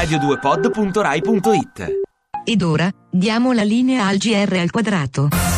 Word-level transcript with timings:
radio2pod.rai.it 0.00 1.98
Ed 2.44 2.62
ora 2.62 2.90
diamo 3.10 3.52
la 3.52 3.64
linea 3.64 4.06
al 4.06 4.16
GR 4.16 4.56
al 4.56 4.70
quadrato. 4.70 5.49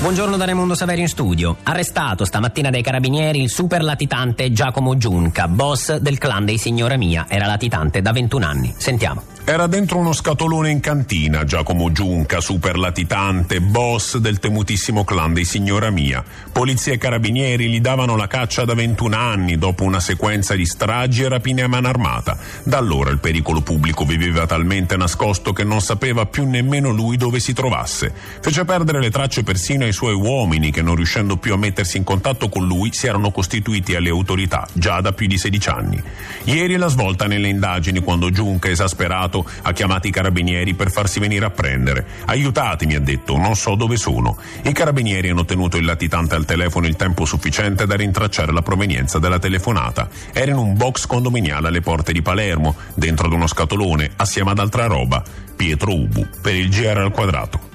Buongiorno 0.00 0.36
da 0.36 0.44
Raimondo 0.44 0.76
Saveri 0.76 1.00
in 1.00 1.08
studio. 1.08 1.56
Arrestato 1.64 2.24
stamattina 2.24 2.70
dai 2.70 2.82
carabinieri 2.82 3.42
il 3.42 3.50
super 3.50 3.82
latitante 3.82 4.52
Giacomo 4.52 4.96
Giunca, 4.96 5.48
boss 5.48 5.96
del 5.96 6.18
clan 6.18 6.44
dei 6.44 6.56
Signora 6.56 6.96
Mia. 6.96 7.26
Era 7.28 7.46
latitante 7.46 8.00
da 8.00 8.12
21 8.12 8.46
anni. 8.46 8.72
Sentiamo. 8.76 9.24
Era 9.44 9.66
dentro 9.66 9.96
uno 9.96 10.12
scatolone 10.12 10.70
in 10.70 10.80
cantina 10.80 11.42
Giacomo 11.44 11.90
Giunca, 11.90 12.38
super 12.38 12.76
latitante, 12.76 13.62
boss 13.62 14.18
del 14.18 14.38
temutissimo 14.38 15.04
clan 15.04 15.32
dei 15.32 15.46
Signora 15.46 15.88
Mia. 15.88 16.22
Polizia 16.52 16.92
e 16.92 16.98
carabinieri 16.98 17.68
gli 17.68 17.80
davano 17.80 18.14
la 18.14 18.26
caccia 18.26 18.66
da 18.66 18.74
21 18.74 19.16
anni 19.16 19.56
dopo 19.56 19.84
una 19.84 20.00
sequenza 20.00 20.54
di 20.54 20.66
stragi 20.66 21.22
e 21.22 21.28
rapine 21.28 21.62
a 21.62 21.66
mano 21.66 21.88
armata. 21.88 22.36
Da 22.62 22.76
allora 22.76 23.10
il 23.10 23.20
pericolo 23.20 23.62
pubblico 23.62 24.04
viveva 24.04 24.46
talmente 24.46 24.98
nascosto 24.98 25.54
che 25.54 25.64
non 25.64 25.80
sapeva 25.80 26.26
più 26.26 26.46
nemmeno 26.46 26.90
lui 26.90 27.16
dove 27.16 27.40
si 27.40 27.54
trovasse. 27.54 28.12
Fece 28.40 28.66
perdere 28.66 29.00
le 29.00 29.10
tracce 29.10 29.42
persino 29.42 29.86
ai 29.88 29.94
suoi 29.94 30.14
uomini 30.14 30.70
che 30.70 30.82
non 30.82 30.94
riuscendo 30.94 31.36
più 31.36 31.52
a 31.52 31.56
mettersi 31.56 31.96
in 31.96 32.04
contatto 32.04 32.48
con 32.48 32.66
lui 32.66 32.90
si 32.92 33.06
erano 33.06 33.30
costituiti 33.30 33.94
alle 33.94 34.10
autorità 34.10 34.66
già 34.72 35.00
da 35.00 35.12
più 35.12 35.26
di 35.26 35.36
16 35.38 35.68
anni. 35.68 36.02
Ieri 36.44 36.76
la 36.76 36.88
svolta 36.88 37.26
nelle 37.26 37.48
indagini 37.48 38.00
quando 38.00 38.30
Giunca, 38.30 38.68
esasperato, 38.68 39.44
ha 39.62 39.72
chiamato 39.72 40.06
i 40.06 40.10
carabinieri 40.10 40.74
per 40.74 40.90
farsi 40.90 41.18
venire 41.18 41.46
a 41.46 41.50
prendere. 41.50 42.06
Aiutatemi, 42.26 42.94
ha 42.94 43.00
detto, 43.00 43.36
non 43.36 43.56
so 43.56 43.74
dove 43.74 43.96
sono. 43.96 44.36
I 44.62 44.72
carabinieri 44.72 45.30
hanno 45.30 45.44
tenuto 45.44 45.76
il 45.76 45.84
latitante 45.84 46.34
al 46.34 46.44
telefono 46.44 46.86
il 46.86 46.96
tempo 46.96 47.24
sufficiente 47.24 47.86
da 47.86 47.96
rintracciare 47.96 48.52
la 48.52 48.62
provenienza 48.62 49.18
della 49.18 49.38
telefonata. 49.38 50.08
Era 50.32 50.50
in 50.50 50.58
un 50.58 50.76
box 50.76 51.06
condominiale 51.06 51.68
alle 51.68 51.80
porte 51.80 52.12
di 52.12 52.22
Palermo, 52.22 52.76
dentro 52.94 53.26
ad 53.26 53.32
uno 53.32 53.46
scatolone, 53.46 54.10
assieme 54.16 54.50
ad 54.50 54.58
altra 54.58 54.86
roba. 54.86 55.22
Pietro 55.56 55.94
Ubu, 55.94 56.26
per 56.40 56.54
il 56.54 56.68
GR 56.68 56.98
al 56.98 57.10
quadrato. 57.10 57.67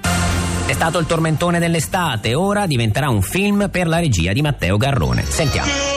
È 0.66 0.72
stato 0.72 0.98
il 0.98 1.04
tormentone 1.04 1.58
dell'estate, 1.58 2.34
ora 2.34 2.66
diventerà 2.66 3.10
un 3.10 3.20
film 3.20 3.68
per 3.70 3.86
la 3.86 3.98
regia 3.98 4.32
di 4.32 4.40
Matteo 4.40 4.78
Garrone. 4.78 5.22
Sentiamo. 5.22 5.93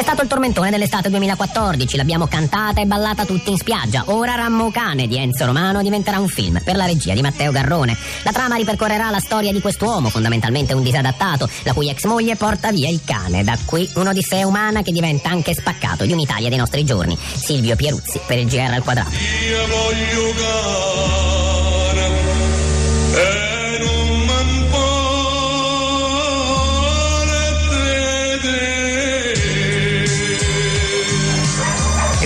È 0.00 0.02
stato 0.02 0.22
il 0.22 0.28
tormentone 0.28 0.70
dell'estate 0.70 1.10
2014, 1.10 1.98
l'abbiamo 1.98 2.26
cantata 2.26 2.80
e 2.80 2.86
ballata 2.86 3.26
tutti 3.26 3.50
in 3.50 3.58
spiaggia. 3.58 4.04
Ora 4.06 4.34
Rammo 4.34 4.70
Cane 4.70 5.06
di 5.06 5.18
Enzo 5.18 5.44
Romano 5.44 5.82
diventerà 5.82 6.18
un 6.18 6.26
film 6.26 6.58
per 6.64 6.74
la 6.74 6.86
regia 6.86 7.12
di 7.12 7.20
Matteo 7.20 7.52
Garrone. 7.52 7.94
La 8.22 8.32
trama 8.32 8.56
ripercorrerà 8.56 9.10
la 9.10 9.18
storia 9.18 9.52
di 9.52 9.60
quest'uomo, 9.60 10.08
fondamentalmente 10.08 10.72
un 10.72 10.82
disadattato, 10.82 11.46
la 11.64 11.74
cui 11.74 11.90
ex 11.90 12.04
moglie 12.06 12.36
porta 12.36 12.72
via 12.72 12.88
il 12.88 13.02
cane. 13.04 13.44
Da 13.44 13.58
qui 13.66 13.86
un'odissea 13.96 14.46
umana 14.46 14.80
che 14.80 14.90
diventa 14.90 15.28
anche 15.28 15.52
spaccato 15.52 16.06
di 16.06 16.12
un'Italia 16.12 16.48
dei 16.48 16.56
nostri 16.56 16.82
giorni. 16.82 17.14
Silvio 17.18 17.76
Pieruzzi 17.76 18.20
per 18.26 18.38
il 18.38 18.46
GR 18.46 18.72
al 18.72 18.82
quadrato. 18.82 19.10
Io 19.10 19.66
voglio 19.66 21.39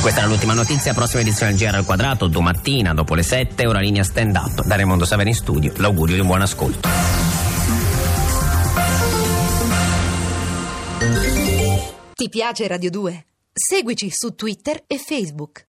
questa 0.04 0.20
è 0.20 0.26
l'ultima 0.26 0.52
notizia, 0.52 0.92
prossima 0.92 1.22
edizione 1.22 1.54
del 1.54 1.66
GR 1.66 1.76
al 1.76 1.86
quadrato, 1.86 2.26
domattina 2.26 2.92
dopo 2.92 3.14
le 3.14 3.22
7, 3.22 3.66
ora 3.66 3.80
linea 3.80 4.04
stand 4.04 4.36
up. 4.36 4.62
Da 4.66 4.76
Raimondo 4.76 5.06
Saveri 5.06 5.30
in 5.30 5.34
studio, 5.34 5.72
l'augurio 5.78 6.16
di 6.16 6.20
un 6.20 6.26
buon 6.26 6.42
ascolto. 6.42 6.86
Ti 12.12 12.28
piace 12.28 12.66
Radio 12.66 12.90
2? 12.90 13.26
Seguici 13.50 14.10
su 14.10 14.34
Twitter 14.34 14.82
e 14.86 14.98
Facebook. 14.98 15.62